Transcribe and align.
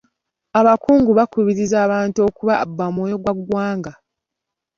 Abakungu 0.59 1.11
baakubirizza 1.17 1.75
abantu 1.85 2.19
okuba 2.27 2.53
bamwoyogwaggwanga. 2.77 3.91